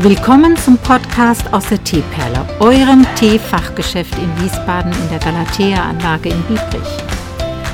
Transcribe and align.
Willkommen 0.00 0.54
zum 0.58 0.76
Podcast 0.76 1.50
aus 1.54 1.70
der 1.70 1.82
Teeperle, 1.82 2.46
eurem 2.60 3.06
Teefachgeschäft 3.14 4.12
in 4.18 4.42
Wiesbaden 4.42 4.92
in 4.92 5.08
der 5.08 5.18
Galatea-Anlage 5.18 6.28
in 6.28 6.42
Biebrich. 6.42 6.98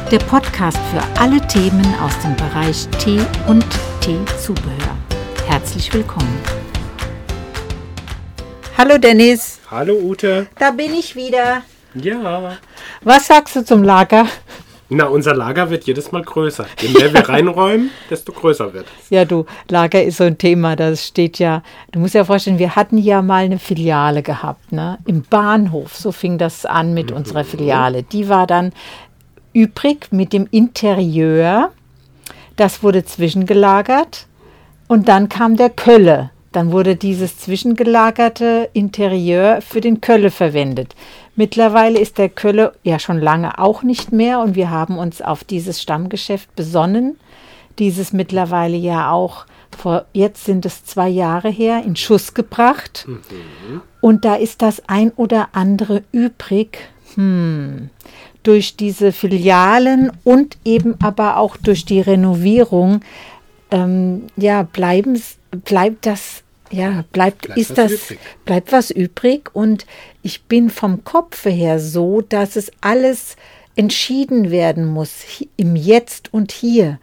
Der 0.08 0.20
Podcast 0.20 0.78
für 0.92 1.02
alle 1.20 1.44
Themen 1.48 1.84
aus 2.00 2.16
dem 2.20 2.36
Bereich 2.36 2.86
Tee 3.00 3.20
und 3.48 3.66
Teezubehör. 4.00 4.96
Herzlich 5.48 5.92
willkommen. 5.92 6.40
Hallo 8.78 8.98
Dennis. 8.98 9.58
Hallo 9.68 9.94
Ute. 9.94 10.46
Da 10.60 10.70
bin 10.70 10.94
ich 10.94 11.16
wieder. 11.16 11.62
Ja. 11.94 12.56
Was 13.00 13.26
sagst 13.26 13.56
du 13.56 13.64
zum 13.64 13.82
Lager? 13.82 14.28
Na, 14.94 15.06
unser 15.06 15.34
Lager 15.34 15.70
wird 15.70 15.84
jedes 15.84 16.12
Mal 16.12 16.22
größer. 16.22 16.66
Je 16.78 16.90
mehr 16.90 17.14
wir 17.14 17.20
reinräumen, 17.28 17.90
desto 18.10 18.32
größer 18.32 18.74
wird 18.74 18.86
es. 19.00 19.10
Ja, 19.10 19.24
du, 19.24 19.46
Lager 19.68 20.02
ist 20.02 20.18
so 20.18 20.24
ein 20.24 20.36
Thema, 20.36 20.76
das 20.76 21.06
steht 21.06 21.38
ja, 21.38 21.62
du 21.92 21.98
musst 21.98 22.14
dir 22.14 22.26
vorstellen, 22.26 22.58
wir 22.58 22.76
hatten 22.76 22.98
ja 22.98 23.22
mal 23.22 23.44
eine 23.44 23.58
Filiale 23.58 24.22
gehabt, 24.22 24.70
ne? 24.70 24.98
Im 25.06 25.22
Bahnhof, 25.22 25.96
so 25.96 26.12
fing 26.12 26.36
das 26.36 26.66
an 26.66 26.92
mit 26.92 27.10
mhm. 27.10 27.16
unserer 27.16 27.44
Filiale. 27.44 28.02
Die 28.02 28.28
war 28.28 28.46
dann 28.46 28.72
übrig 29.54 30.08
mit 30.10 30.34
dem 30.34 30.46
Interieur. 30.50 31.70
Das 32.56 32.82
wurde 32.82 33.04
zwischengelagert 33.04 34.26
und 34.88 35.08
dann 35.08 35.30
kam 35.30 35.56
der 35.56 35.70
Kölle. 35.70 36.30
Dann 36.52 36.70
wurde 36.70 36.96
dieses 36.96 37.38
zwischengelagerte 37.38 38.68
Interieur 38.74 39.62
für 39.62 39.80
den 39.80 40.02
Kölle 40.02 40.30
verwendet. 40.30 40.94
Mittlerweile 41.34 41.98
ist 41.98 42.18
der 42.18 42.28
Kölle 42.28 42.74
ja 42.82 42.98
schon 42.98 43.18
lange 43.18 43.58
auch 43.58 43.82
nicht 43.82 44.12
mehr 44.12 44.40
und 44.40 44.54
wir 44.54 44.70
haben 44.70 44.98
uns 44.98 45.22
auf 45.22 45.44
dieses 45.44 45.80
Stammgeschäft 45.80 46.54
besonnen. 46.54 47.16
Dieses 47.78 48.12
mittlerweile 48.12 48.76
ja 48.76 49.10
auch 49.10 49.46
vor, 49.76 50.04
jetzt 50.12 50.44
sind 50.44 50.66
es 50.66 50.84
zwei 50.84 51.08
Jahre 51.08 51.48
her, 51.48 51.82
in 51.84 51.96
Schuss 51.96 52.34
gebracht. 52.34 53.06
Mhm. 53.08 53.80
Und 54.02 54.24
da 54.24 54.34
ist 54.34 54.60
das 54.60 54.82
ein 54.88 55.10
oder 55.12 55.48
andere 55.52 56.02
übrig. 56.12 56.78
Hm. 57.14 57.90
Durch 58.42 58.76
diese 58.76 59.12
Filialen 59.12 60.10
und 60.24 60.58
eben 60.64 60.96
aber 61.00 61.36
auch 61.36 61.56
durch 61.56 61.84
die 61.84 62.00
Renovierung, 62.00 63.00
ähm, 63.70 64.24
ja, 64.36 64.64
bleiben, 64.64 65.20
bleibt 65.64 66.06
das 66.06 66.41
ja, 66.72 67.04
bleibt, 67.12 67.42
bleibt 67.42 67.58
ist 67.58 67.78
das, 67.78 67.92
übrig. 67.92 68.18
bleibt 68.44 68.72
was 68.72 68.90
übrig 68.90 69.54
und 69.54 69.86
ich 70.22 70.44
bin 70.44 70.70
vom 70.70 71.04
Kopf 71.04 71.44
her 71.44 71.78
so, 71.78 72.20
dass 72.20 72.56
es 72.56 72.72
alles 72.80 73.36
entschieden 73.76 74.50
werden 74.50 74.86
muss, 74.86 75.24
im 75.56 75.76
Jetzt 75.76 76.32
und 76.32 76.52
hier, 76.52 76.98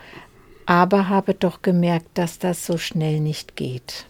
aber 0.66 1.10
habe 1.10 1.34
doch 1.34 1.62
gemerkt, 1.62 2.10
dass 2.14 2.40
das 2.40 2.66
so 2.66 2.78
schnell 2.78 3.20
nicht 3.20 3.56
geht. 3.56 4.06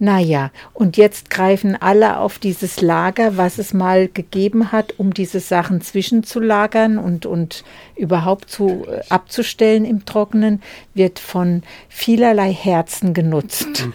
Naja, 0.00 0.50
und 0.72 0.96
jetzt 0.96 1.30
greifen 1.30 1.80
alle 1.80 2.18
auf 2.18 2.40
dieses 2.40 2.80
Lager, 2.80 3.36
was 3.36 3.58
es 3.58 3.72
mal 3.72 4.08
gegeben 4.08 4.72
hat, 4.72 4.94
um 4.98 5.14
diese 5.14 5.38
Sachen 5.38 5.80
zwischenzulagern 5.80 6.98
und, 6.98 7.26
und 7.26 7.62
überhaupt 7.94 8.50
zu, 8.50 8.86
äh, 8.88 9.02
abzustellen 9.08 9.84
im 9.84 10.04
Trockenen, 10.04 10.62
wird 10.94 11.20
von 11.20 11.62
vielerlei 11.88 12.52
Herzen 12.52 13.14
genutzt. 13.14 13.86
Mhm. 13.86 13.92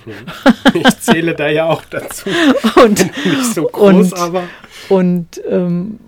Ich 0.73 0.99
zähle 1.01 1.35
da 1.35 1.49
ja 1.49 1.65
auch 1.65 1.83
dazu. 1.83 2.29
und, 2.83 2.99
Nicht 3.25 3.53
so 3.53 3.63
groß, 3.65 4.13
und, 4.13 4.19
aber. 4.19 4.43
Und 4.87 5.41
ähm, 5.49 5.99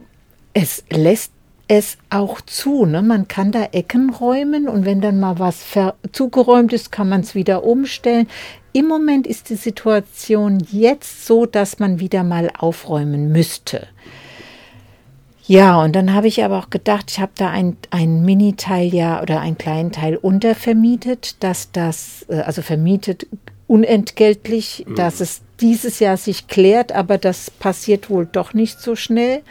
es 0.53 0.83
lässt 0.89 1.33
es 1.71 1.97
auch 2.09 2.41
zu. 2.41 2.85
Ne? 2.85 3.01
Man 3.01 3.29
kann 3.29 3.53
da 3.53 3.63
Ecken 3.71 4.09
räumen 4.09 4.67
und 4.67 4.83
wenn 4.83 4.99
dann 4.99 5.21
mal 5.21 5.39
was 5.39 5.63
zugeräumt 6.11 6.73
ist, 6.73 6.91
kann 6.91 7.07
man 7.07 7.21
es 7.21 7.33
wieder 7.33 7.63
umstellen. 7.63 8.27
Im 8.73 8.89
Moment 8.89 9.25
ist 9.25 9.49
die 9.49 9.55
Situation 9.55 10.61
jetzt 10.69 11.25
so, 11.25 11.45
dass 11.45 11.79
man 11.79 12.01
wieder 12.01 12.25
mal 12.25 12.51
aufräumen 12.57 13.31
müsste. 13.31 13.87
Ja, 15.45 15.81
und 15.81 15.95
dann 15.95 16.13
habe 16.13 16.27
ich 16.27 16.43
aber 16.43 16.59
auch 16.59 16.69
gedacht, 16.71 17.09
ich 17.09 17.21
habe 17.21 17.31
da 17.35 17.49
ein, 17.49 17.77
ein 17.89 18.23
Mini-Teil 18.23 18.93
ja 18.93 19.21
oder 19.21 19.39
einen 19.39 19.57
kleinen 19.57 19.93
Teil 19.93 20.17
untervermietet, 20.17 21.41
dass 21.41 21.71
das, 21.71 22.25
äh, 22.27 22.41
also 22.41 22.61
vermietet 22.61 23.27
unentgeltlich, 23.67 24.83
mhm. 24.85 24.95
dass 24.95 25.21
es 25.21 25.41
dieses 25.61 25.99
Jahr 25.99 26.17
sich 26.17 26.47
klärt, 26.47 26.91
aber 26.91 27.17
das 27.17 27.49
passiert 27.49 28.09
wohl 28.09 28.25
doch 28.29 28.53
nicht 28.53 28.81
so 28.81 28.97
schnell. 28.97 29.41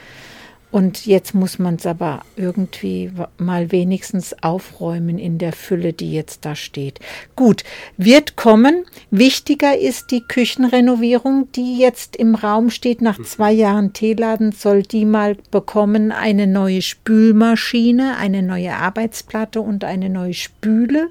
Und 0.71 1.05
jetzt 1.07 1.35
muss 1.35 1.59
man 1.59 1.77
es 1.77 1.87
aber 1.87 2.23
irgendwie 2.37 3.11
mal 3.39 3.73
wenigstens 3.73 4.41
aufräumen 4.43 5.19
in 5.19 5.39
der 5.39 5.53
Fülle, 5.53 5.93
die 5.93 6.13
jetzt 6.13 6.45
da 6.45 6.55
steht. 6.55 7.01
Gut, 7.35 7.65
wird 7.97 8.37
kommen. 8.37 8.85
Wichtiger 9.11 9.77
ist 9.77 10.13
die 10.13 10.23
Küchenrenovierung, 10.23 11.51
die 11.53 11.79
jetzt 11.79 12.15
im 12.15 12.37
Raum 12.37 12.71
steht. 12.71 13.03
Nach 13.03 13.21
zwei 13.23 13.51
Jahren 13.51 13.93
Teeladen 13.93 14.53
soll 14.53 14.83
die 14.83 15.07
mal 15.07 15.37
bekommen. 15.51 16.13
Eine 16.13 16.47
neue 16.47 16.83
Spülmaschine, 16.83 18.17
eine 18.19 18.43
neue 18.43 18.75
Arbeitsplatte 18.75 19.61
und 19.61 19.83
eine 19.83 20.09
neue 20.09 20.35
Spüle. 20.35 21.09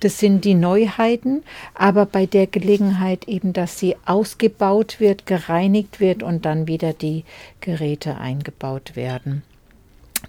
Das 0.00 0.20
sind 0.20 0.44
die 0.44 0.54
Neuheiten, 0.54 1.42
aber 1.74 2.06
bei 2.06 2.26
der 2.26 2.46
Gelegenheit 2.46 3.26
eben, 3.26 3.52
dass 3.52 3.80
sie 3.80 3.96
ausgebaut 4.06 5.00
wird, 5.00 5.26
gereinigt 5.26 5.98
wird 5.98 6.22
und 6.22 6.44
dann 6.44 6.68
wieder 6.68 6.92
die 6.92 7.24
Geräte 7.60 8.16
eingebaut 8.16 8.94
werden. 8.94 8.97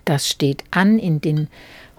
Das 0.05 0.27
steht 0.27 0.63
an 0.71 0.99
in 0.99 1.21
den 1.21 1.47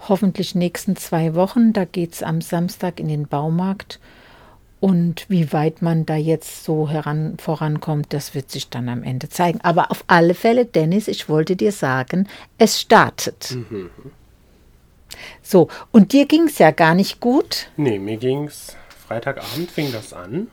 hoffentlich 0.07 0.55
nächsten 0.55 0.95
zwei 0.95 1.35
Wochen. 1.35 1.73
Da 1.73 1.85
geht 1.85 2.13
es 2.13 2.23
am 2.23 2.41
Samstag 2.41 2.99
in 2.99 3.07
den 3.07 3.27
Baumarkt. 3.27 3.99
Und 4.79 5.25
wie 5.29 5.53
weit 5.53 5.83
man 5.83 6.07
da 6.07 6.15
jetzt 6.15 6.63
so 6.63 6.89
heran, 6.89 7.37
vorankommt, 7.37 8.13
das 8.13 8.33
wird 8.33 8.49
sich 8.49 8.69
dann 8.69 8.89
am 8.89 9.03
Ende 9.03 9.29
zeigen. 9.29 9.61
Aber 9.61 9.91
auf 9.91 10.03
alle 10.07 10.33
Fälle, 10.33 10.65
Dennis, 10.65 11.07
ich 11.07 11.29
wollte 11.29 11.55
dir 11.55 11.71
sagen, 11.71 12.27
es 12.57 12.81
startet. 12.81 13.51
Mhm. 13.51 13.91
So, 15.43 15.67
und 15.91 16.13
dir 16.13 16.25
ging 16.25 16.47
es 16.47 16.57
ja 16.57 16.71
gar 16.71 16.95
nicht 16.95 17.19
gut? 17.19 17.69
Nee, 17.77 17.99
mir 17.99 18.17
ging 18.17 18.45
es, 18.45 18.75
Freitagabend 19.07 19.69
fing 19.69 19.91
das 19.91 20.13
an, 20.13 20.47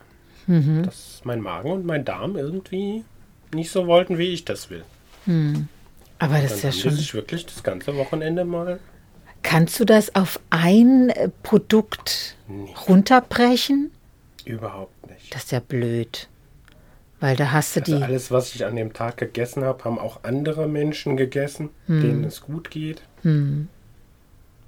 mhm. 0.46 0.82
dass 0.82 1.22
mein 1.24 1.40
Magen 1.40 1.70
und 1.70 1.86
mein 1.86 2.04
Darm 2.04 2.36
irgendwie 2.36 3.04
nicht 3.54 3.70
so 3.70 3.86
wollten, 3.86 4.18
wie 4.18 4.28
ich 4.28 4.44
das 4.44 4.68
will. 4.68 4.84
Mhm. 5.24 5.68
Aber 6.18 6.40
das 6.40 6.52
ist 6.52 6.62
ja 6.64 6.72
schon. 6.72 6.98
ich 6.98 7.14
wirklich 7.14 7.46
das 7.46 7.62
ganze 7.62 7.96
Wochenende 7.96 8.44
mal. 8.44 8.80
Kannst 9.42 9.78
du 9.78 9.84
das 9.84 10.14
auf 10.14 10.40
ein 10.50 11.10
äh, 11.10 11.28
Produkt 11.42 12.36
nee. 12.48 12.68
runterbrechen? 12.88 13.90
Überhaupt 14.44 15.08
nicht. 15.08 15.34
Das 15.34 15.44
ist 15.44 15.52
ja 15.52 15.60
blöd. 15.60 16.28
Weil 17.20 17.36
da 17.36 17.52
hast 17.52 17.76
du 17.76 17.80
also 17.80 17.96
die. 17.96 18.02
Alles, 18.02 18.30
was 18.30 18.54
ich 18.54 18.64
an 18.64 18.76
dem 18.76 18.92
Tag 18.92 19.16
gegessen 19.16 19.64
habe, 19.64 19.84
haben 19.84 19.98
auch 19.98 20.20
andere 20.22 20.68
Menschen 20.68 21.16
gegessen, 21.16 21.70
hm. 21.86 22.00
denen 22.00 22.24
es 22.24 22.42
gut 22.42 22.70
geht. 22.70 23.02
Hm. 23.22 23.68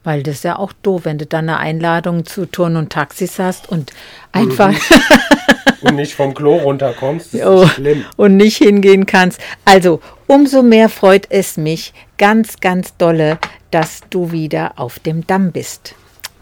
Weil 0.02 0.22
das 0.22 0.36
ist 0.36 0.44
ja 0.44 0.58
auch 0.58 0.72
doof, 0.72 1.04
wenn 1.04 1.18
du 1.18 1.26
dann 1.26 1.48
eine 1.48 1.58
Einladung 1.58 2.24
zu 2.24 2.46
Turn 2.46 2.76
und 2.76 2.90
Taxis 2.90 3.38
hast 3.38 3.68
und 3.68 3.92
einfach. 4.32 4.72
Mhm. 4.72 5.88
und 5.88 5.96
nicht 5.96 6.14
vom 6.14 6.34
Klo 6.34 6.56
runterkommst. 6.56 7.34
Das 7.34 7.42
oh, 7.46 7.62
ist 7.62 7.72
schlimm. 7.72 8.04
Und 8.16 8.36
nicht 8.36 8.58
hingehen 8.58 9.06
kannst. 9.06 9.40
Also, 9.64 10.00
umso 10.30 10.62
mehr 10.62 10.88
freut 10.88 11.26
es 11.30 11.56
mich 11.56 11.92
ganz, 12.16 12.60
ganz 12.60 12.96
dolle, 12.96 13.38
dass 13.72 14.02
du 14.10 14.30
wieder 14.30 14.78
auf 14.78 15.00
dem 15.00 15.26
Damm 15.26 15.50
bist. 15.50 15.96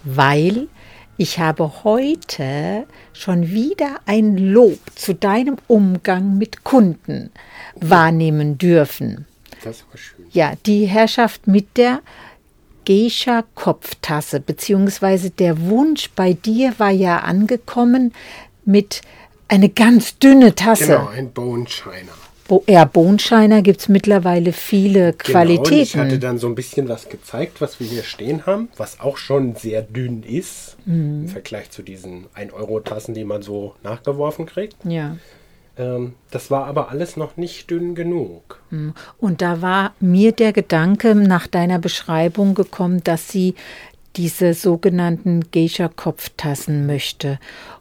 Weil 0.04 0.68
ich 1.16 1.38
habe 1.38 1.84
heute 1.84 2.86
schon 3.14 3.48
wieder 3.50 3.96
ein 4.04 4.36
Lob 4.36 4.78
zu 4.94 5.14
deinem 5.14 5.56
Umgang 5.68 6.36
mit 6.36 6.64
Kunden 6.64 7.30
wahrnehmen 7.76 8.58
dürfen. 8.58 9.26
Das 9.64 9.84
war 9.88 9.96
schön. 9.96 10.26
Ja, 10.32 10.52
die 10.66 10.84
Herrschaft 10.84 11.46
mit 11.46 11.78
der 11.78 12.00
Geisha-Kopftasse, 12.84 14.40
beziehungsweise 14.40 15.30
der 15.30 15.62
Wunsch 15.62 16.10
bei 16.14 16.34
dir 16.34 16.74
war 16.78 16.90
ja 16.90 17.20
angekommen 17.20 18.12
mit 18.66 19.00
eine 19.48 19.70
ganz 19.70 20.18
dünne 20.18 20.54
Tasse. 20.54 20.86
Genau, 20.86 21.08
ein 21.08 21.32
Bone 21.32 21.66
Shiner. 21.66 22.27
Bo 22.48 22.64
ja, 22.66 22.86
Bone 22.86 23.18
Shiner 23.18 23.60
gibt 23.60 23.80
es 23.80 23.88
mittlerball 23.88 24.52
viele 24.52 25.12
Qualitäten. 25.12 25.68
Genau, 25.68 25.82
ich 25.82 25.96
hatte 25.96 26.18
dann 26.18 26.38
so 26.38 26.46
ein 26.48 26.54
bisschen 26.54 26.88
was 26.88 27.08
gezeigt, 27.10 27.60
was 27.60 27.78
wir 27.78 27.86
hier 27.86 28.02
stehen 28.02 28.46
haben, 28.46 28.70
was 28.78 29.00
auch 29.00 29.18
schon 29.18 29.54
sehr 29.54 29.82
dünn 29.82 30.22
ist 30.22 30.78
mhm. 30.86 31.24
im 31.24 31.28
Vergleich 31.28 31.70
zu 31.70 31.82
diesen 31.82 32.26
1-Euro-Tassen, 32.34 33.12
die 33.14 33.24
man 33.24 33.42
so 33.42 33.74
nachgeworfen 33.82 34.46
kriegt. 34.46 34.76
Ja. 34.84 35.18
Ähm, 35.76 36.14
das 36.30 36.50
war 36.50 36.64
aber 36.66 36.90
alles 36.90 37.18
noch 37.18 37.36
nicht 37.36 37.70
dünn 37.70 37.94
genug. 37.94 38.60
Hm. 38.70 38.94
Und 39.18 39.42
da 39.42 39.60
war 39.60 39.94
mir 40.00 40.32
der 40.32 40.54
Gedanke 40.54 41.14
nach 41.14 41.46
deiner 41.46 41.78
Beschreibung 41.78 42.54
gekommen, 42.54 43.04
dass 43.04 43.28
sie 43.28 43.54
diese 44.16 44.54
sogenannten 44.54 45.50
Geisha-Kopftassen 45.52 46.86
möchte. 46.86 47.38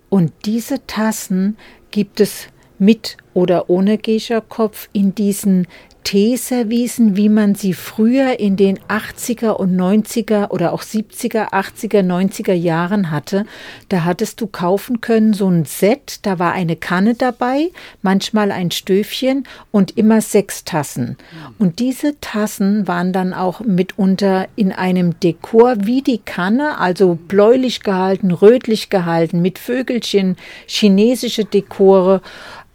Und 0.09 0.33
diese 0.45 0.85
Tassen 0.85 1.57
gibt 1.89 2.19
es 2.19 2.47
mit 2.79 3.17
oder 3.33 3.69
ohne 3.69 3.97
Geisha-Kopf 3.97 4.89
in 4.93 5.15
diesen 5.15 5.67
Teeservisen, 6.07 7.17
wie 7.17 7.27
man 7.27 7.53
sie 7.53 7.73
früher 7.73 8.39
in 8.39 8.55
den 8.55 8.79
80er 8.79 9.49
und 9.49 9.75
90er 9.75 10.51
oder 10.51 10.71
auch 10.71 10.81
70er, 10.81 11.51
80er, 11.51 11.99
90er 11.99 12.53
Jahren 12.53 13.11
hatte. 13.11 13.45
Da 13.89 14.05
hattest 14.05 14.39
du 14.39 14.47
kaufen 14.47 15.01
können 15.01 15.33
so 15.33 15.49
ein 15.49 15.65
Set, 15.65 16.19
da 16.21 16.39
war 16.39 16.53
eine 16.53 16.77
Kanne 16.77 17.15
dabei, 17.15 17.71
manchmal 18.03 18.53
ein 18.53 18.71
Stöfchen 18.71 19.45
und 19.71 19.97
immer 19.97 20.21
sechs 20.21 20.63
Tassen. 20.63 21.17
Und 21.59 21.79
diese 21.79 22.17
Tassen 22.21 22.87
waren 22.87 23.11
dann 23.11 23.33
auch 23.33 23.59
mitunter 23.59 24.47
in 24.55 24.71
einem 24.71 25.19
Dekor 25.19 25.75
wie 25.79 26.03
die 26.03 26.19
Kanne, 26.19 26.77
also 26.77 27.15
bläulich 27.15 27.81
gehalten, 27.81 28.31
rötlich 28.31 28.89
gehalten, 28.89 29.41
mit 29.41 29.59
Vögelchen, 29.59 30.37
chinesische 30.67 31.43
Dekore. 31.43 32.21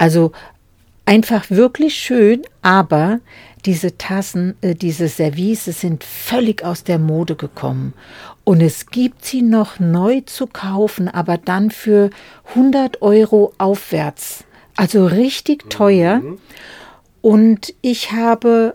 Also 0.02 0.32
einfach 1.04 1.48
wirklich 1.48 1.94
schön, 1.94 2.42
aber 2.60 3.20
diese 3.64 3.98
Tassen, 3.98 4.56
äh, 4.60 4.74
diese 4.74 5.08
Service 5.08 5.66
sind 5.66 6.02
völlig 6.02 6.64
aus 6.64 6.82
der 6.82 6.98
Mode 6.98 7.36
gekommen. 7.36 7.92
Und 8.42 8.62
es 8.62 8.86
gibt 8.86 9.24
sie 9.24 9.42
noch 9.42 9.78
neu 9.78 10.22
zu 10.22 10.48
kaufen, 10.48 11.06
aber 11.06 11.38
dann 11.38 11.70
für 11.70 12.10
100 12.46 13.00
Euro 13.00 13.52
aufwärts. 13.58 14.42
Also 14.74 15.06
richtig 15.06 15.70
teuer. 15.70 16.16
Mhm. 16.16 16.38
Und 17.20 17.72
ich 17.80 18.10
habe 18.10 18.74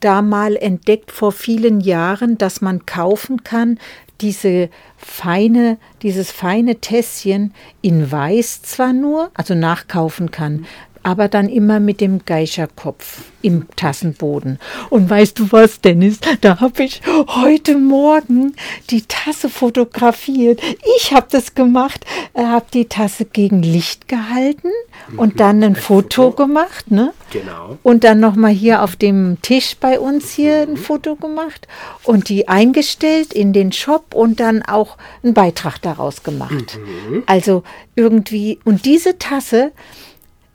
da 0.00 0.20
mal 0.20 0.56
entdeckt 0.56 1.10
vor 1.10 1.32
vielen 1.32 1.80
Jahren, 1.80 2.36
dass 2.36 2.60
man 2.60 2.84
kaufen 2.84 3.44
kann 3.44 3.78
diese 4.20 4.70
feine, 4.96 5.78
dieses 6.02 6.30
feine 6.30 6.76
Tässchen 6.76 7.52
in 7.82 8.10
weiß 8.10 8.62
zwar 8.62 8.92
nur, 8.92 9.30
also 9.34 9.54
nachkaufen 9.54 10.30
kann, 10.30 10.66
aber 11.06 11.28
dann 11.28 11.48
immer 11.48 11.78
mit 11.78 12.00
dem 12.00 12.24
Geischerkopf 12.24 13.22
im 13.40 13.68
Tassenboden. 13.76 14.58
Und 14.90 15.08
weißt 15.08 15.38
du 15.38 15.52
was, 15.52 15.80
Dennis? 15.80 16.18
Da 16.40 16.58
habe 16.58 16.82
ich 16.82 17.00
heute 17.06 17.78
Morgen 17.78 18.56
die 18.90 19.02
Tasse 19.02 19.48
fotografiert. 19.48 20.60
Ich 20.98 21.14
habe 21.14 21.28
das 21.30 21.54
gemacht, 21.54 22.04
äh, 22.34 22.42
habe 22.42 22.66
die 22.74 22.86
Tasse 22.86 23.24
gegen 23.24 23.62
Licht 23.62 24.08
gehalten 24.08 24.70
und 25.16 25.34
mhm. 25.34 25.38
dann 25.38 25.62
ein 25.62 25.76
Foto, 25.76 26.30
Foto 26.30 26.42
gemacht, 26.42 26.90
ne? 26.90 27.12
Genau. 27.30 27.78
Und 27.84 28.02
dann 28.02 28.18
noch 28.18 28.34
mal 28.34 28.50
hier 28.50 28.82
auf 28.82 28.96
dem 28.96 29.38
Tisch 29.42 29.76
bei 29.78 30.00
uns 30.00 30.32
hier 30.32 30.62
ein 30.62 30.70
mhm. 30.70 30.76
Foto 30.76 31.14
gemacht 31.14 31.68
und 32.02 32.28
die 32.28 32.48
eingestellt 32.48 33.32
in 33.32 33.52
den 33.52 33.70
Shop 33.70 34.12
und 34.12 34.40
dann 34.40 34.62
auch 34.62 34.96
einen 35.22 35.34
Beitrag 35.34 35.80
daraus 35.82 36.24
gemacht. 36.24 36.80
Mhm. 37.08 37.22
Also 37.26 37.62
irgendwie 37.94 38.58
und 38.64 38.84
diese 38.84 39.18
Tasse 39.18 39.70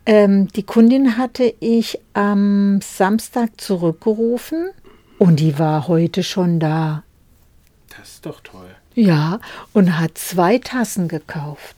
ähm, 0.06 0.48
die 0.48 0.62
Kundin 0.62 1.16
hatte 1.16 1.54
ich 1.60 2.00
am 2.14 2.80
Samstag 2.82 3.60
zurückgerufen 3.60 4.70
und 5.18 5.40
die 5.40 5.58
war 5.58 5.88
heute 5.88 6.22
schon 6.22 6.58
da. 6.58 7.04
Das 7.96 8.14
ist 8.14 8.26
doch 8.26 8.40
toll. 8.40 8.68
Ja, 8.94 9.40
und 9.72 9.98
hat 9.98 10.18
zwei 10.18 10.58
Tassen 10.58 11.08
gekauft. 11.08 11.76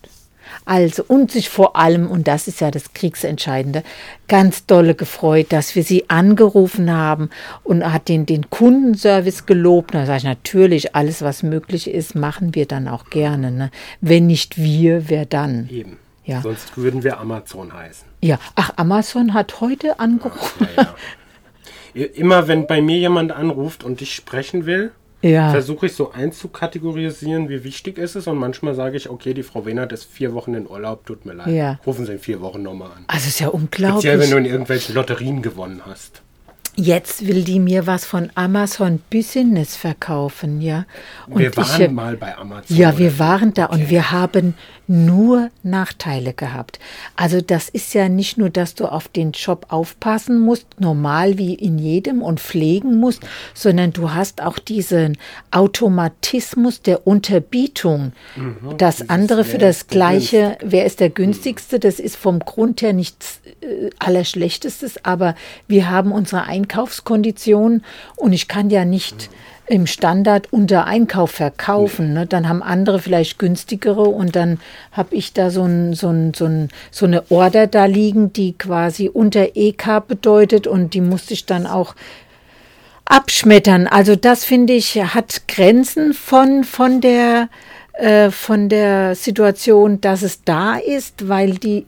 Also, 0.64 1.04
und 1.06 1.30
sich 1.30 1.48
vor 1.50 1.76
allem, 1.76 2.10
und 2.10 2.28
das 2.28 2.48
ist 2.48 2.60
ja 2.60 2.70
das 2.70 2.92
Kriegsentscheidende, 2.94 3.82
ganz 4.28 4.66
dolle 4.66 4.94
gefreut, 4.94 5.46
dass 5.50 5.74
wir 5.74 5.82
sie 5.82 6.08
angerufen 6.08 6.90
haben 6.92 7.30
und 7.64 7.84
hat 7.84 8.08
den, 8.08 8.24
den 8.24 8.48
Kundenservice 8.50 9.46
gelobt. 9.46 9.94
Da 9.94 10.06
sage 10.06 10.18
ich 10.18 10.24
natürlich, 10.24 10.94
alles, 10.94 11.22
was 11.22 11.42
möglich 11.42 11.90
ist, 11.90 12.14
machen 12.14 12.54
wir 12.54 12.66
dann 12.66 12.88
auch 12.88 13.10
gerne. 13.10 13.50
Ne? 13.50 13.70
Wenn 14.00 14.26
nicht 14.26 14.56
wir, 14.56 15.08
wer 15.08 15.26
dann? 15.26 15.68
Eben. 15.70 15.98
Ja. 16.24 16.40
Sonst 16.40 16.76
würden 16.76 17.02
wir 17.04 17.18
Amazon 17.20 17.72
heißen. 17.72 18.06
Ja, 18.22 18.38
ach, 18.54 18.72
Amazon 18.76 19.34
hat 19.34 19.60
heute 19.60 20.00
angerufen. 20.00 20.68
Ja, 20.76 20.94
ja. 21.94 22.06
Immer 22.06 22.48
wenn 22.48 22.66
bei 22.66 22.80
mir 22.80 22.98
jemand 22.98 23.30
anruft 23.30 23.84
und 23.84 24.02
ich 24.02 24.14
sprechen 24.14 24.66
will, 24.66 24.90
ja. 25.22 25.50
versuche 25.50 25.86
ich 25.86 25.94
so 25.94 26.12
einzukategorisieren, 26.12 27.48
wie 27.48 27.62
wichtig 27.62 27.98
ist 27.98 28.16
es. 28.16 28.26
Und 28.26 28.38
manchmal 28.38 28.74
sage 28.74 28.96
ich, 28.96 29.08
okay, 29.10 29.32
die 29.32 29.42
Frau 29.42 29.64
Wehnert 29.64 29.92
ist 29.92 30.04
vier 30.04 30.34
Wochen 30.34 30.54
in 30.54 30.68
Urlaub, 30.68 31.06
tut 31.06 31.24
mir 31.24 31.34
leid. 31.34 31.54
Ja. 31.54 31.78
Rufen 31.86 32.06
Sie 32.06 32.12
in 32.12 32.18
vier 32.18 32.40
Wochen 32.40 32.62
nochmal 32.62 32.90
an. 32.90 33.04
Also 33.06 33.28
ist 33.28 33.38
ja 33.38 33.48
unglaublich. 33.48 34.00
Speziell, 34.00 34.20
wenn 34.20 34.30
du 34.30 34.36
in 34.38 34.44
irgendwelchen 34.46 34.94
Lotterien 34.94 35.40
gewonnen 35.40 35.82
hast. 35.86 36.22
Jetzt 36.76 37.26
will 37.26 37.44
die 37.44 37.60
mir 37.60 37.86
was 37.86 38.04
von 38.04 38.30
Amazon 38.34 39.00
Business 39.10 39.76
verkaufen, 39.76 40.60
ja. 40.60 40.86
Und 41.28 41.38
wir 41.38 41.56
waren 41.56 41.82
ich, 41.82 41.90
mal 41.90 42.16
bei 42.16 42.36
Amazon. 42.36 42.76
Ja, 42.76 42.98
wir 42.98 43.18
waren 43.18 43.54
da 43.54 43.66
okay. 43.66 43.74
und 43.74 43.90
wir 43.90 44.10
haben 44.10 44.54
nur 44.86 45.50
Nachteile 45.62 46.34
gehabt. 46.34 46.78
Also 47.16 47.40
das 47.40 47.68
ist 47.68 47.94
ja 47.94 48.08
nicht 48.08 48.36
nur, 48.36 48.50
dass 48.50 48.74
du 48.74 48.86
auf 48.86 49.08
den 49.08 49.32
Job 49.32 49.66
aufpassen 49.70 50.38
musst, 50.38 50.66
normal 50.78 51.38
wie 51.38 51.54
in 51.54 51.78
jedem 51.78 52.22
und 52.22 52.40
pflegen 52.40 52.98
musst, 52.98 53.22
sondern 53.54 53.92
du 53.92 54.12
hast 54.12 54.42
auch 54.42 54.58
diesen 54.58 55.16
Automatismus 55.50 56.82
der 56.82 57.06
Unterbietung. 57.06 58.12
Mhm, 58.36 58.76
das 58.76 59.08
andere 59.08 59.44
für 59.44 59.58
das 59.58 59.86
Gleiche, 59.86 60.58
wer 60.62 60.84
ist 60.84 61.00
der 61.00 61.10
günstigste, 61.10 61.78
das 61.78 61.98
ist 61.98 62.16
vom 62.16 62.40
Grund 62.40 62.82
her 62.82 62.92
nichts 62.92 63.40
äh, 63.62 63.90
Allerschlechtestes, 63.98 65.04
aber 65.04 65.34
wir 65.66 65.90
haben 65.90 66.12
unsere 66.12 66.44
Einkaufskonditionen 66.64 67.84
und 68.16 68.32
ich 68.32 68.48
kann 68.48 68.70
ja 68.70 68.84
nicht 68.84 69.30
im 69.66 69.86
Standard 69.86 70.52
unter 70.52 70.86
Einkauf 70.86 71.30
verkaufen. 71.30 72.12
Ne? 72.12 72.26
Dann 72.26 72.48
haben 72.48 72.62
andere 72.62 72.98
vielleicht 72.98 73.38
günstigere 73.38 74.02
und 74.02 74.36
dann 74.36 74.60
habe 74.92 75.14
ich 75.14 75.32
da 75.32 75.50
so, 75.50 75.62
ein, 75.64 75.94
so, 75.94 76.08
ein, 76.08 76.34
so, 76.34 76.44
ein, 76.44 76.68
so 76.90 77.06
eine 77.06 77.30
Order 77.30 77.66
da 77.66 77.86
liegen, 77.86 78.32
die 78.32 78.52
quasi 78.52 79.08
unter 79.08 79.56
EK 79.56 80.06
bedeutet 80.06 80.66
und 80.66 80.92
die 80.92 81.00
musste 81.00 81.32
ich 81.32 81.46
dann 81.46 81.66
auch 81.66 81.94
abschmettern. 83.06 83.86
Also 83.86 84.16
das 84.16 84.44
finde 84.44 84.74
ich 84.74 84.96
hat 85.02 85.48
Grenzen 85.48 86.12
von, 86.12 86.64
von 86.64 87.00
der 87.00 87.48
äh, 87.94 88.30
von 88.30 88.68
der 88.68 89.14
Situation, 89.14 90.00
dass 90.00 90.22
es 90.22 90.42
da 90.42 90.76
ist, 90.76 91.28
weil 91.28 91.52
die 91.52 91.86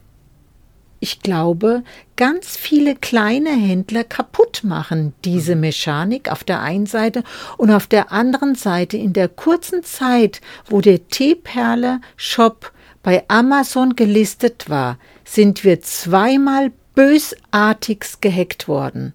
ich 1.01 1.21
glaube, 1.21 1.83
ganz 2.17 2.57
viele 2.57 2.97
kleine 2.97 3.51
Händler 3.51 4.05
kaputt 4.05 4.63
machen, 4.65 5.15
diese 5.25 5.55
mhm. 5.55 5.63
Mechanik 5.63 6.31
auf 6.31 6.45
der 6.45 6.61
einen 6.61 6.87
Seite 6.87 7.23
und 7.57 7.71
auf 7.71 7.87
der 7.87 8.13
anderen 8.13 8.55
Seite 8.55 8.97
in 8.97 9.13
der 9.13 9.29
kurzen 9.29 9.83
Zeit, 9.83 10.41
wo 10.67 10.81
der 10.81 11.09
Teeperle-Shop 11.09 12.73
bei 13.03 13.25
Amazon 13.29 13.95
gelistet 13.95 14.69
war, 14.69 14.99
sind 15.25 15.65
wir 15.65 15.81
zweimal 15.83 16.73
bösartigst 16.95 18.23
gehackt 18.23 18.69
worden. 18.69 19.15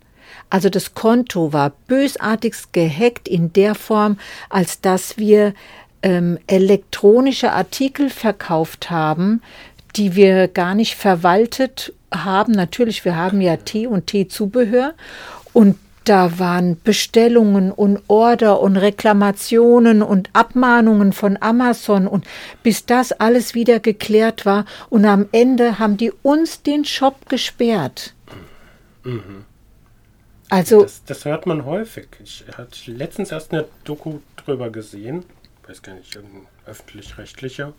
Also 0.49 0.69
das 0.69 0.93
Konto 0.93 1.53
war 1.53 1.71
bösartigst 1.87 2.73
gehackt 2.73 3.27
in 3.27 3.53
der 3.53 3.75
Form, 3.75 4.17
als 4.49 4.81
dass 4.81 5.17
wir 5.17 5.53
ähm, 6.03 6.39
elektronische 6.47 7.51
Artikel 7.51 8.09
verkauft 8.09 8.89
haben 8.89 9.41
die 9.95 10.15
wir 10.15 10.47
gar 10.47 10.75
nicht 10.75 10.95
verwaltet 10.95 11.93
haben. 12.13 12.53
Natürlich, 12.53 13.05
wir 13.05 13.15
haben 13.15 13.41
ja 13.41 13.57
Tee 13.57 13.87
und 13.87 14.07
Teezubehör 14.07 14.93
und 15.53 15.77
da 16.03 16.39
waren 16.39 16.81
Bestellungen 16.81 17.71
und 17.71 18.01
Order 18.07 18.59
und 18.59 18.75
Reklamationen 18.75 20.01
und 20.01 20.29
Abmahnungen 20.33 21.13
von 21.13 21.37
Amazon 21.39 22.07
und 22.07 22.25
bis 22.63 22.85
das 22.85 23.11
alles 23.11 23.53
wieder 23.53 23.79
geklärt 23.79 24.45
war 24.45 24.65
und 24.89 25.05
am 25.05 25.27
Ende 25.31 25.77
haben 25.77 25.97
die 25.97 26.11
uns 26.23 26.63
den 26.63 26.85
Shop 26.85 27.29
gesperrt. 27.29 28.15
Mhm. 29.03 29.45
Also 30.49 30.81
das, 30.81 31.03
das, 31.05 31.25
hört 31.25 31.45
man 31.45 31.65
häufig. 31.65 32.07
Ich 32.23 32.43
hatte 32.57 32.91
letztens 32.91 33.31
erst 33.31 33.53
eine 33.53 33.65
Doku 33.83 34.19
drüber 34.35 34.69
gesehen, 34.69 35.23
weiß 35.67 35.81
gar 35.81 35.93
nicht, 35.93 36.15
irgendein 36.15 36.47
öffentlich-rechtlicher 36.65 37.73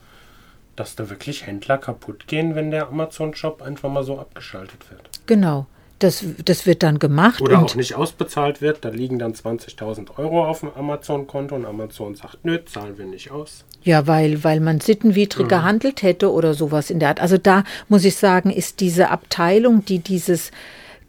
dass 0.77 0.97
da 0.97 1.11
wirklich 1.11 1.47
Händler 1.47 1.79
kaputt 1.79 2.27
gehen, 2.27 2.55
wenn 2.55 2.71
der 2.71 2.89
Amazon-Shop 2.89 3.63
einfach 3.63 3.91
mal 3.91 4.05
so 4.05 4.19
abgeschaltet 4.19 4.91
wird. 4.91 5.03
Genau. 5.27 5.67
Das, 5.99 6.25
das 6.45 6.67
wird 6.67 6.83
dann 6.83 6.99
gemacht. 6.99 7.41
Oder 7.41 7.61
auch 7.63 7.77
nicht 7.77 7.95
ausbezahlt 7.95 8.61
wird. 8.61 8.85
Da 8.85 8.89
liegen 8.89 9.21
dann 9.21 9.35
20.000 9.35 10.19
Euro 10.19 10.45
auf 10.45 10.61
dem 10.61 10.73
Amazon-Konto 10.75 11.55
und 11.55 11.65
Amazon 11.65 12.17
sagt, 12.17 12.45
nö, 12.45 12.59
zahlen 12.65 12.99
wir 12.99 13.05
nicht 13.05 13.31
aus. 13.31 13.65
Ja, 13.85 14.09
weil, 14.09 14.43
weil 14.43 14.59
man 14.59 14.81
sittenwidrig 14.81 15.45
mhm. 15.45 15.49
gehandelt 15.49 16.03
hätte 16.03 16.33
oder 16.33 16.55
sowas 16.55 16.91
in 16.91 16.99
der 16.99 17.11
Art. 17.11 17.21
Also 17.21 17.39
da 17.39 17.63
muss 17.89 18.05
ich 18.05 18.17
sagen, 18.17 18.51
ist 18.51 18.81
diese 18.81 19.11
Abteilung, 19.11 19.85
die 19.85 20.01
dieses 20.01 20.51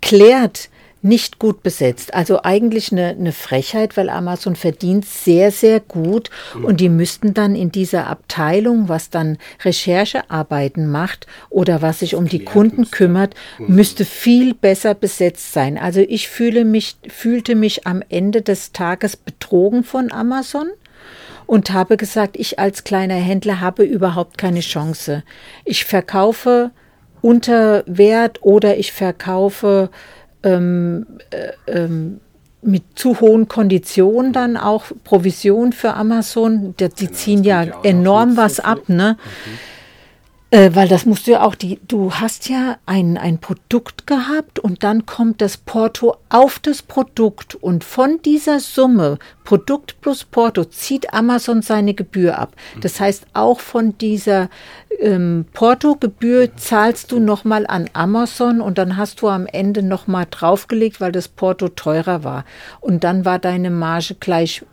klärt, 0.01 0.70
nicht 1.03 1.38
gut 1.38 1.63
besetzt. 1.63 2.13
Also 2.13 2.41
eigentlich 2.43 2.91
eine, 2.91 3.10
eine 3.10 3.33
Frechheit, 3.33 3.98
weil 3.98 4.10
Amazon 4.10 4.55
verdient 4.55 5.05
sehr, 5.05 5.51
sehr 5.51 5.79
gut 5.79 6.29
mhm. 6.55 6.65
und 6.65 6.79
die 6.79 6.89
müssten 6.89 7.33
dann 7.33 7.55
in 7.55 7.72
dieser 7.72 8.07
Abteilung, 8.07 8.88
was 8.89 9.10
dann 9.10 9.38
Recherchearbeiten 9.63 10.89
macht 10.89 11.27
oder 11.50 11.81
was 11.81 12.00
sich 12.00 12.15
um 12.15 12.27
die 12.27 12.45
Kunden 12.45 12.89
kümmert, 12.89 13.36
mhm. 13.60 13.75
müsste 13.75 14.05
viel 14.05 14.53
besser 14.53 14.95
besetzt 14.95 15.53
sein. 15.53 15.77
Also 15.77 16.00
ich 16.00 16.29
fühle 16.29 16.63
mich, 16.63 16.95
fühlte 17.10 17.55
mich 17.55 17.86
am 17.86 18.01
Ende 18.10 18.41
des 18.41 18.72
Tages 18.72 19.17
betrogen 19.17 19.83
von 19.83 20.12
Amazon 20.12 20.69
und 21.45 21.72
habe 21.72 21.98
gesagt, 21.98 22.38
ich 22.38 22.60
als 22.60 22.86
kleiner 22.86 23.15
Händler 23.15 23.60
habe 23.60 23.83
überhaupt 23.83 24.38
keine 24.38 24.62
Chance. 24.62 25.24
Ich 25.65 25.83
verkaufe 25.83 26.72
unter 27.22 27.83
Wert 27.88 28.39
oder 28.41 28.77
ich 28.77 28.91
verkaufe 28.91 29.89
ähm, 30.43 31.05
äh, 31.29 31.51
ähm, 31.71 32.19
mit 32.62 32.83
zu 32.95 33.19
hohen 33.19 33.47
Konditionen 33.47 34.31
dann 34.31 34.57
auch 34.57 34.85
Provision 35.03 35.73
für 35.73 35.95
Amazon. 35.95 36.75
Die, 36.79 36.89
die 36.89 37.05
genau, 37.07 37.17
ziehen 37.17 37.43
ja, 37.43 37.63
ja 37.63 37.81
enorm 37.83 38.38
was 38.38 38.59
ab, 38.59 38.88
ne? 38.88 39.17
Mhm. 39.19 39.73
Äh, 40.53 40.75
weil 40.75 40.88
das 40.88 41.07
musst 41.07 41.25
du 41.25 41.31
ja 41.31 41.41
auch, 41.41 41.55
die, 41.55 41.79
du 41.88 42.13
hast 42.13 42.48
ja 42.48 42.77
ein, 42.86 43.17
ein 43.17 43.39
Produkt 43.39 44.05
gehabt 44.05 44.60
und 44.60 44.83
dann 44.83 45.07
kommt 45.07 45.41
das 45.41 45.57
Porto 45.57 46.17
auf 46.29 46.60
das 46.60 46.83
Produkt 46.83 47.55
und 47.55 47.83
von 47.83 48.22
dieser 48.24 48.60
Summe, 48.60 49.17
Produkt 49.45 50.00
plus 50.01 50.24
Porto, 50.24 50.63
zieht 50.63 51.12
Amazon 51.12 51.63
seine 51.63 51.95
Gebühr 51.95 52.38
ab. 52.38 52.55
Das 52.81 53.00
heißt, 53.00 53.25
auch 53.33 53.62
von 53.62 53.98
dieser 53.98 54.51
ähm, 55.00 55.45
Porto-Gebühr 55.53 56.55
zahlst 56.55 57.12
du 57.12 57.19
nochmal 57.19 57.65
an 57.65 57.89
Amazon 57.93 58.62
und 58.62 58.77
dann 58.77 58.95
hast 58.95 59.24
du 59.24 59.29
am 59.29 59.48
Ende 59.48 59.81
nochmal 59.81 60.27
draufgelegt, 60.29 61.01
weil 61.01 61.12
das 61.12 61.29
Porto 61.29 61.69
teurer 61.69 62.24
war. 62.24 62.45
Und 62.79 63.03
dann 63.03 63.25
war 63.25 63.39
deine 63.39 63.72
Marge 63.72 64.13
gleich 64.19 64.63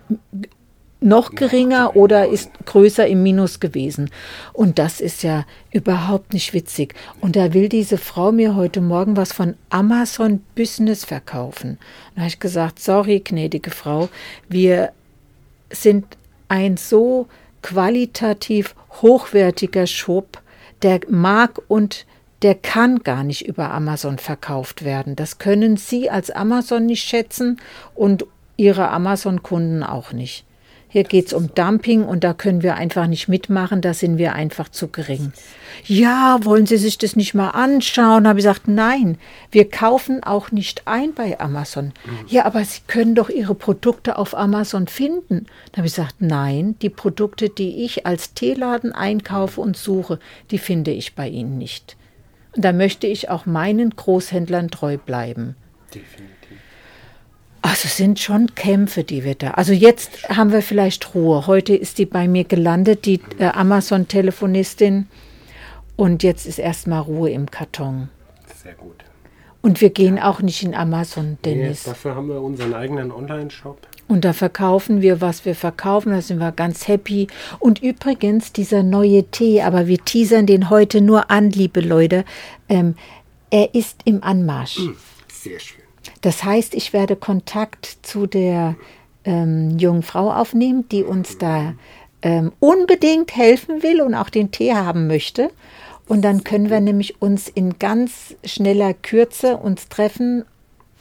noch 1.00 1.35
geringer 1.35 1.97
oder 1.97 2.28
ist 2.28 2.50
größer 2.66 3.07
im 3.07 3.23
Minus 3.23 3.59
gewesen. 3.59 4.11
Und 4.52 4.78
das 4.78 5.00
ist 5.00 5.23
ja 5.23 5.47
überhaupt 5.73 6.35
nicht 6.35 6.52
witzig. 6.52 6.95
Und 7.21 7.37
da 7.37 7.54
will 7.54 7.69
diese 7.69 7.99
Frau 7.99 8.33
mir 8.33 8.54
heute 8.54 8.80
Morgen 8.80 9.16
was 9.16 9.33
von 9.33 9.54
Amazon 9.71 10.42
Business 10.54 11.04
verkaufen. 11.04 11.78
Da 12.14 12.23
habe 12.23 12.28
ich 12.28 12.40
gesagt, 12.40 12.78
sorry, 12.80 13.21
gnädige 13.21 13.71
Frau, 13.71 14.09
wir 14.49 14.92
sind 15.73 16.04
ein 16.49 16.76
so 16.76 17.28
qualitativ 17.62 18.75
hochwertiger 19.02 19.87
Shop, 19.87 20.42
der 20.83 21.00
mag 21.09 21.61
und 21.69 22.07
der 22.42 22.54
kann 22.54 23.00
gar 23.00 23.23
nicht 23.23 23.47
über 23.47 23.71
Amazon 23.71 24.19
verkauft 24.19 24.85
werden. 24.85 25.14
Das 25.14 25.38
können 25.38 25.76
Sie 25.76 26.09
als 26.09 26.30
Amazon 26.30 26.87
nicht 26.87 27.04
schätzen 27.07 27.61
und 27.95 28.25
Ihre 28.57 28.88
Amazon-Kunden 28.88 29.83
auch 29.83 30.12
nicht. 30.12 30.45
Hier 30.90 31.04
geht 31.04 31.28
es 31.28 31.32
um 31.32 31.54
Dumping 31.54 32.04
und 32.04 32.25
da 32.25 32.35
können 32.35 32.64
wir 32.64 32.75
einfach 32.75 33.06
nicht 33.06 33.28
mitmachen, 33.28 33.80
da 33.80 33.94
sind 33.94 34.18
wir 34.18 34.35
einfach 34.35 34.68
zu 34.68 34.88
gering. 34.88 35.32
Ja, 35.87 36.40
wollen 36.42 36.66
Sie 36.66 36.78
sich 36.78 36.99
das 36.99 37.14
nicht 37.14 37.32
mal 37.32 37.50
anschauen? 37.50 38.26
Habe 38.26 38.40
ich 38.40 38.44
gesagt, 38.44 38.66
nein, 38.66 39.16
wir 39.52 39.70
kaufen 39.70 40.23
auch 40.25 40.50
nicht 40.50 40.88
ein 40.88 41.14
bei 41.14 41.38
Amazon. 41.38 41.92
Ja, 42.26 42.44
aber 42.44 42.64
Sie 42.64 42.80
können 42.88 43.14
doch 43.14 43.30
Ihre 43.30 43.54
Produkte 43.54 44.18
auf 44.18 44.37
Amazon 44.37 44.88
finden. 44.88 45.47
Da 45.70 45.78
habe 45.78 45.87
ich 45.87 45.94
gesagt, 45.94 46.16
nein, 46.18 46.75
die 46.82 46.90
Produkte, 46.90 47.49
die 47.49 47.85
ich 47.85 48.04
als 48.04 48.35
Teeladen 48.35 48.92
einkaufe 48.92 49.61
und 49.61 49.76
suche, 49.76 50.18
die 50.50 50.59
finde 50.59 50.90
ich 50.90 51.14
bei 51.14 51.28
Ihnen 51.28 51.56
nicht. 51.56 51.97
Und 52.56 52.64
da 52.64 52.73
möchte 52.73 53.06
ich 53.06 53.30
auch 53.30 53.47
meinen 53.47 53.90
Großhändlern 53.90 54.70
treu 54.70 54.99
bleiben. 54.99 55.54
Definitiv. 55.94 56.39
Also 57.70 57.86
sind 57.86 58.18
schon 58.18 58.52
Kämpfe, 58.56 59.04
die 59.04 59.22
wir 59.22 59.36
da. 59.36 59.52
Also 59.52 59.72
jetzt 59.72 60.28
haben 60.28 60.50
wir 60.50 60.60
vielleicht 60.60 61.14
Ruhe. 61.14 61.46
Heute 61.46 61.76
ist 61.76 61.98
die 61.98 62.04
bei 62.04 62.26
mir 62.26 62.42
gelandet, 62.42 63.06
die 63.06 63.20
äh, 63.38 63.44
Amazon-Telefonistin. 63.44 65.06
Und 65.94 66.24
jetzt 66.24 66.46
ist 66.46 66.58
erstmal 66.58 67.02
Ruhe 67.02 67.30
im 67.30 67.48
Karton. 67.48 68.08
Sehr 68.60 68.72
gut. 68.74 69.04
Und 69.62 69.80
wir 69.80 69.90
gehen 69.90 70.18
auch 70.18 70.42
nicht 70.42 70.64
in 70.64 70.74
Amazon, 70.74 71.38
Dennis. 71.44 71.86
Nee, 71.86 71.92
dafür 71.92 72.16
haben 72.16 72.28
wir 72.28 72.40
unseren 72.40 72.74
eigenen 72.74 73.12
Online-Shop. 73.12 73.78
Und 74.08 74.24
da 74.24 74.32
verkaufen 74.32 75.00
wir, 75.00 75.20
was 75.20 75.44
wir 75.44 75.54
verkaufen, 75.54 76.10
da 76.10 76.20
sind 76.22 76.40
wir 76.40 76.50
ganz 76.50 76.88
happy. 76.88 77.28
Und 77.60 77.80
übrigens, 77.80 78.52
dieser 78.52 78.82
neue 78.82 79.30
Tee, 79.30 79.62
aber 79.62 79.86
wir 79.86 80.04
teasern 80.04 80.46
den 80.46 80.70
heute 80.70 81.00
nur 81.00 81.30
an, 81.30 81.50
liebe 81.50 81.82
Leute, 81.82 82.24
ähm, 82.68 82.96
er 83.50 83.76
ist 83.76 84.00
im 84.06 84.24
Anmarsch. 84.24 84.80
Sehr 85.28 85.60
schön. 85.60 85.79
Das 86.20 86.44
heißt, 86.44 86.74
ich 86.74 86.92
werde 86.92 87.16
Kontakt 87.16 87.98
zu 88.02 88.26
der 88.26 88.76
ähm, 89.24 89.78
jungen 89.78 90.02
Frau 90.02 90.32
aufnehmen, 90.32 90.86
die 90.90 91.02
uns 91.02 91.38
da 91.38 91.74
ähm, 92.22 92.52
unbedingt 92.60 93.34
helfen 93.34 93.82
will 93.82 94.02
und 94.02 94.14
auch 94.14 94.30
den 94.30 94.50
Tee 94.50 94.74
haben 94.74 95.06
möchte. 95.06 95.50
Und 96.06 96.22
dann 96.22 96.44
können 96.44 96.70
wir 96.70 96.80
nämlich 96.80 97.22
uns 97.22 97.48
in 97.48 97.78
ganz 97.78 98.34
schneller 98.44 98.94
Kürze 98.94 99.56
uns 99.56 99.88
treffen 99.88 100.44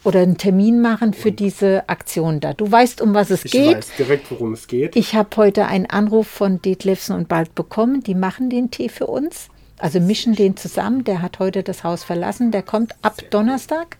oder 0.04 0.20
einen 0.20 0.38
Termin 0.38 0.80
machen 0.80 1.12
für 1.12 1.32
diese 1.32 1.88
Aktion 1.88 2.40
da. 2.40 2.54
Du 2.54 2.70
weißt, 2.70 3.02
um 3.02 3.12
was 3.12 3.30
es 3.30 3.44
ich 3.44 3.52
geht. 3.52 3.62
Ich 3.62 3.76
weiß 3.76 3.96
direkt, 3.98 4.30
worum 4.30 4.52
es 4.54 4.66
geht. 4.66 4.96
Ich 4.96 5.14
habe 5.14 5.28
heute 5.36 5.66
einen 5.66 5.86
Anruf 5.86 6.26
von 6.26 6.62
Detlefsen 6.62 7.14
und 7.14 7.28
Bald 7.28 7.54
bekommen. 7.54 8.02
Die 8.02 8.14
machen 8.14 8.48
den 8.48 8.70
Tee 8.70 8.88
für 8.88 9.06
uns. 9.06 9.48
Also 9.78 10.00
mischen 10.00 10.34
den 10.34 10.56
zusammen. 10.56 11.04
Der 11.04 11.22
hat 11.22 11.38
heute 11.38 11.62
das 11.62 11.84
Haus 11.84 12.04
verlassen. 12.04 12.50
Der 12.50 12.62
kommt 12.62 12.94
ab 13.02 13.16
Donnerstag. 13.30 13.98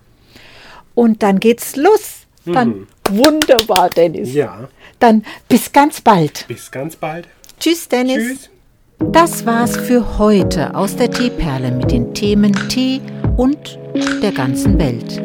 Und 0.95 1.23
dann 1.23 1.41
geht's 1.41 1.77
los. 1.77 2.27
Dann 2.45 2.69
mhm. 2.69 2.87
wunderbar, 3.11 3.91
Dennis. 3.91 4.35
Ja. 4.35 4.69
Dann 4.99 5.25
bis 5.49 5.73
ganz 5.73 6.01
bald. 6.01 6.47
Bis 6.49 6.71
ganz 6.71 6.97
bald. 6.97 7.29
Tschüss, 7.59 7.89
Dennis. 7.89 8.17
Tschüss. 8.17 8.51
Das 9.13 9.47
war's 9.47 9.77
für 9.77 10.19
heute 10.19 10.75
aus 10.75 10.95
der 10.95 11.11
Teeperle 11.11 11.71
mit 11.73 11.91
den 11.91 12.13
Themen 12.13 12.53
Tee 12.69 13.01
und 13.37 13.79
der 14.23 14.33
ganzen 14.33 14.79
Welt. 14.79 15.23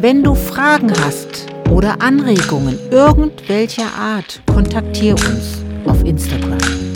Wenn 0.00 0.22
du 0.22 0.34
Fragen 0.36 0.92
hast 1.04 1.46
oder 1.70 2.00
Anregungen 2.00 2.78
irgendwelcher 2.90 3.92
Art, 3.92 4.40
kontaktiere 4.46 5.16
uns 5.16 5.62
auf 5.84 6.04
Instagram. 6.04 6.87